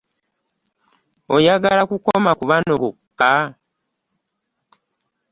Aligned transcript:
Oyagala 1.35 1.81
kukoma 1.91 2.31
ku 2.39 2.43
bano 2.49 2.73
bokka? 2.81 3.31